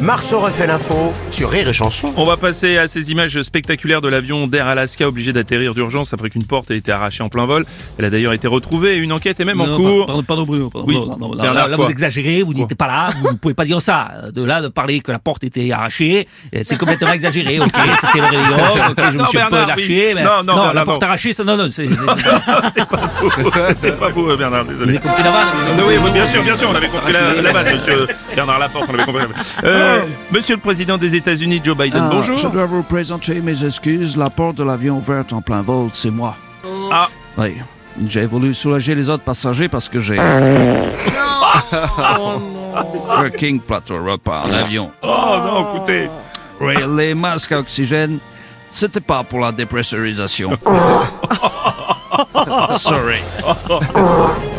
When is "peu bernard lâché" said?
19.46-20.06